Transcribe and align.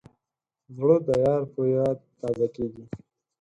زړه 0.75 0.97
د 1.07 1.09
یار 1.25 1.41
په 1.53 1.61
یاد 1.75 1.97
تازه 2.19 2.47
کېږي. 2.55 2.85